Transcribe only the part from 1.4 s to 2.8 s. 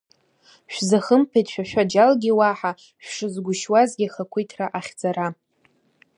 шәа шәаџьалгьы уаҳа,